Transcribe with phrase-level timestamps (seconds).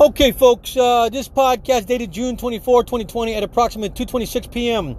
[0.00, 4.96] Okay, folks, uh, this podcast dated June 24, 2020 at approximately 2.26 p.m.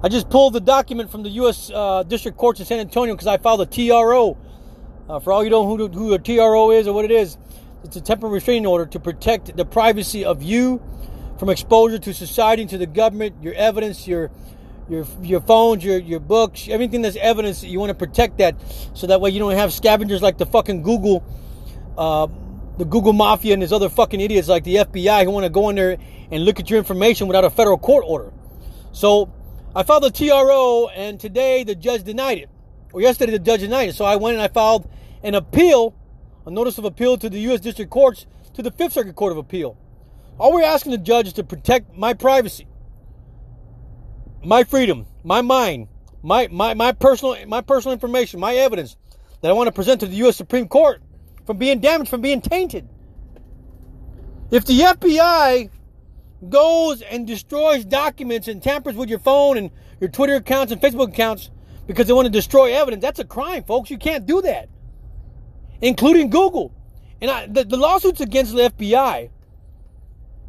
[0.00, 1.72] I just pulled the document from the U.S.
[1.74, 4.38] Uh, District Courts in San Antonio because I filed a TRO.
[5.08, 7.36] Uh, for all you don't know who, who a TRO is or what it is,
[7.82, 10.80] it's a temporary restraining order to protect the privacy of you
[11.36, 14.30] from exposure to society, and to the government, your evidence, your
[14.88, 17.64] your your phones, your your books, everything that's evidence.
[17.64, 18.54] You want to protect that
[18.94, 21.24] so that way you don't have scavengers like the fucking Google,
[21.98, 22.28] uh,
[22.78, 25.68] the Google mafia and these other fucking idiots like the FBI who want to go
[25.68, 25.96] in there
[26.30, 28.32] and look at your information without a federal court order.
[28.92, 29.32] So
[29.74, 32.48] I filed a TRO, and today the judge denied it,
[32.92, 33.94] or yesterday the judge denied it.
[33.94, 34.88] So I went and I filed
[35.22, 35.94] an appeal,
[36.46, 37.60] a notice of appeal to the U.S.
[37.60, 39.76] District Courts to the Fifth Circuit Court of Appeal.
[40.38, 42.66] All we're asking the judge is to protect my privacy,
[44.44, 45.88] my freedom, my mind,
[46.22, 48.96] my, my, my personal my personal information, my evidence
[49.42, 50.36] that I want to present to the U.S.
[50.36, 51.02] Supreme Court
[51.46, 52.88] from being damaged, from being tainted.
[54.50, 55.70] If the FBI
[56.48, 59.70] goes and destroys documents and tampers with your phone and
[60.00, 61.50] your Twitter accounts and Facebook accounts
[61.86, 63.90] because they want to destroy evidence, that's a crime, folks.
[63.90, 64.68] You can't do that,
[65.80, 66.72] including Google.
[67.20, 69.30] And I, the, the lawsuits against the FBI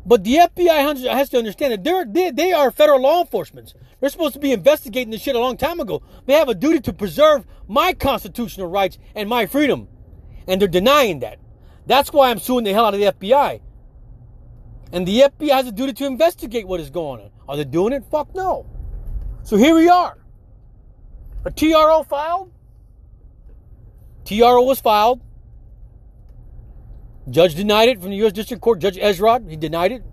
[0.06, 3.74] but the FBI has to understand that they're, they, they are federal law enforcement.
[4.00, 6.04] They're supposed to be investigating this shit a long time ago.
[6.28, 9.88] They have a duty to preserve my constitutional rights and my freedom.
[10.48, 11.40] And they're denying that.
[11.86, 13.62] That's why I'm suing the hell out of the FBI.
[14.92, 17.30] And the FBI has a duty to investigate what is going on.
[17.48, 18.04] Are they doing it?
[18.10, 18.66] Fuck no.
[19.44, 20.18] So here we are.
[21.44, 22.52] A TRO filed.
[24.26, 25.22] TRO was filed.
[27.30, 28.34] Judge denied it from the U.S.
[28.34, 28.80] District Court.
[28.80, 30.04] Judge Ezra, he denied it.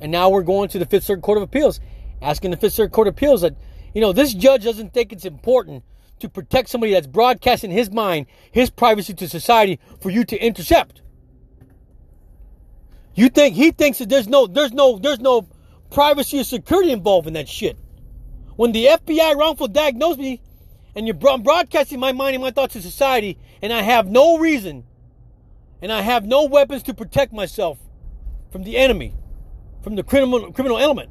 [0.00, 1.80] And now we're going to the Fifth Circuit Court of Appeals,
[2.20, 3.54] asking the Fifth Circuit Court of Appeals that,
[3.94, 5.84] you know, this judge doesn't think it's important
[6.22, 11.02] to protect somebody that's broadcasting his mind, his privacy to society for you to intercept.
[13.14, 15.46] You think he thinks that there's no there's no there's no
[15.90, 17.76] privacy or security involved in that shit.
[18.56, 20.40] When the FBI wrongful diagnosed me
[20.94, 24.84] and you're broadcasting my mind and my thoughts to society and I have no reason
[25.82, 27.78] and I have no weapons to protect myself
[28.52, 29.14] from the enemy,
[29.82, 31.10] from the criminal, criminal element.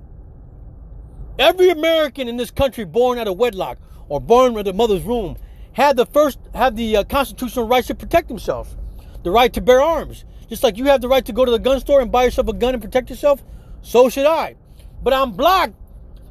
[1.38, 3.78] Every American in this country born out of wedlock
[4.12, 5.38] or born in a mother's womb
[5.72, 8.76] had the first have the uh, constitutional rights to protect themselves,
[9.24, 10.26] the right to bear arms.
[10.50, 12.50] Just like you have the right to go to the gun store and buy yourself
[12.50, 13.42] a gun and protect yourself,
[13.82, 14.58] so should I.
[15.02, 15.76] But I'm blocked.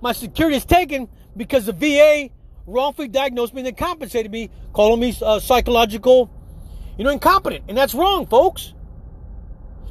[0.02, 2.28] My security is taken because the VA
[2.66, 6.30] wrongfully diagnosed me and compensated me, calling me uh, psychological
[6.98, 7.64] you know, incompetent.
[7.66, 8.74] And that's wrong, folks.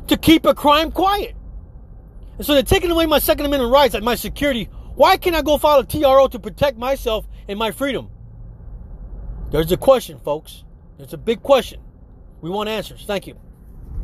[0.09, 1.35] To keep a crime quiet.
[2.37, 4.69] And so they're taking away my Second Amendment rights and my security.
[4.93, 8.09] Why can't I go file a TRO to protect myself and my freedom?
[9.51, 10.63] There's a question, folks.
[10.97, 11.81] There's a big question.
[12.41, 13.03] We want answers.
[13.05, 13.35] Thank you.